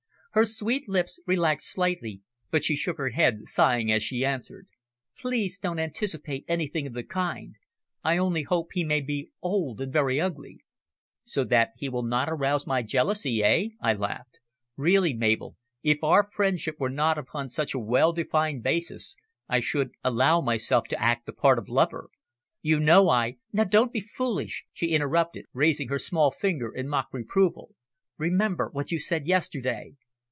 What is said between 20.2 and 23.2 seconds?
myself to act the part of lover. You know